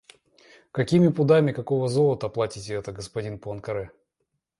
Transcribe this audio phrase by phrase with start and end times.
[0.71, 3.91] Какими пудами какого золота оплатите это, господин Пуанкаре?